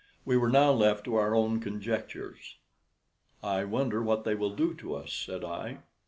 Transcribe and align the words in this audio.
We 0.25 0.35
were 0.35 0.49
now 0.49 0.71
left 0.71 1.03
to 1.03 1.13
our 1.13 1.35
own 1.35 1.59
conjectures. 1.59 2.55
"I 3.43 3.65
wonder 3.65 4.01
what 4.01 4.23
they 4.23 4.33
will 4.33 4.55
do 4.55 4.73
to 4.73 4.95
us?" 4.95 5.13
said 5.13 5.43
I. 5.43 5.77